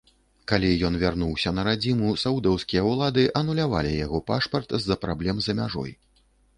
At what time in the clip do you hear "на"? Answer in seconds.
1.57-1.65